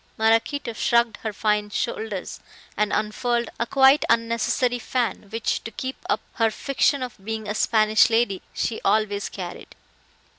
[0.17, 2.39] Maraquito shrugged her fine shoulders
[2.75, 7.53] and unfurled a quite unnecessary fan, which, to keep up her fiction of being a
[7.53, 9.75] Spanish lady, she always carried.